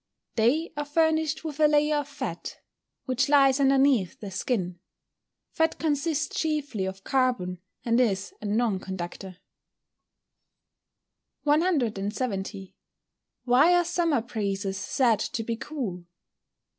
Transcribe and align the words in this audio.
_They 0.35 0.71
are 0.75 0.83
furnished 0.85 1.43
with 1.43 1.59
a 1.59 1.67
layer 1.67 1.97
of 1.97 2.07
fat, 2.07 2.57
which 3.05 3.29
lies 3.29 3.59
underneath 3.59 4.19
the 4.19 4.31
skin. 4.31 4.79
Fat 5.51 5.77
consists 5.77 6.35
chiefly 6.35 6.85
of 6.85 7.03
carbon, 7.03 7.59
and 7.85 8.01
is 8.01 8.33
a 8.41 8.45
non 8.47 8.79
conductor. 8.79 9.37
170. 11.43 12.75
_Why 13.45 13.79
are 13.79 13.85
summer 13.85 14.23
breezes 14.23 14.79
said 14.79 15.19
to 15.19 15.43
be 15.43 15.55
cool? 15.55 16.05